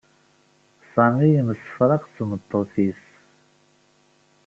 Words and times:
Sami 0.93 1.27
yemsefraq 1.33 2.03
d 2.07 2.11
tmeṭṭut-is. 2.15 3.01